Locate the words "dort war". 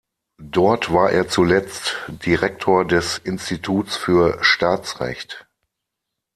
0.41-1.11